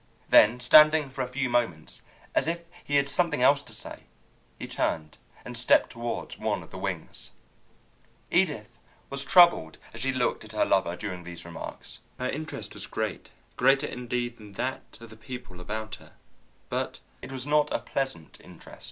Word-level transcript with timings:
Then, 0.29 0.59
standing 0.59 1.11
for 1.11 1.21
a 1.21 1.27
few 1.27 1.47
moments 1.47 2.01
as 2.33 2.47
if 2.47 2.63
he 2.83 2.95
had 2.95 3.07
something 3.07 3.43
else 3.43 3.61
to 3.61 3.71
say, 3.71 3.99
he 4.57 4.65
turned 4.65 5.19
and 5.45 5.55
stepped 5.55 5.91
toward 5.91 6.33
one 6.37 6.63
of 6.63 6.71
the 6.71 6.77
wings. 6.79 7.29
Edith 8.31 8.79
was 9.11 9.23
troubled 9.23 9.77
as 9.93 10.01
she 10.01 10.11
looked 10.11 10.43
at 10.43 10.53
her 10.53 10.65
lover 10.65 10.95
during 10.95 11.21
these 11.23 11.45
remarks. 11.45 11.99
Her 12.17 12.27
interest 12.29 12.73
was 12.73 12.87
great, 12.87 13.29
greater, 13.57 13.85
indeed, 13.85 14.37
than 14.37 14.53
that 14.53 14.97
of 14.99 15.11
the 15.11 15.15
people 15.17 15.61
about 15.61 15.93
her, 15.97 16.13
but 16.67 16.99
it 17.21 17.31
was 17.31 17.45
not 17.45 17.71
a 17.71 17.77
pleasant 17.77 18.39
interest. 18.43 18.79